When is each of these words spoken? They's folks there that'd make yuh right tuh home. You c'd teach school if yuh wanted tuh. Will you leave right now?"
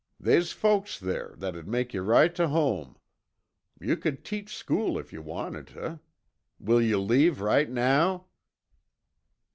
They's 0.19 0.51
folks 0.51 0.97
there 0.99 1.35
that'd 1.37 1.67
make 1.67 1.93
yuh 1.93 2.01
right 2.01 2.33
tuh 2.33 2.47
home. 2.47 2.97
You 3.79 3.95
c'd 4.01 4.25
teach 4.25 4.57
school 4.57 4.97
if 4.97 5.13
yuh 5.13 5.21
wanted 5.21 5.67
tuh. 5.67 5.99
Will 6.59 6.81
you 6.81 6.99
leave 6.99 7.39
right 7.39 7.69
now?" 7.69 8.25